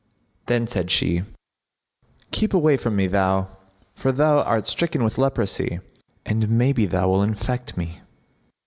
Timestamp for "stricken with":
4.65-5.19